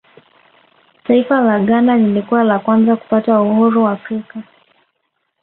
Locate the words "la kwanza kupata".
2.43-3.41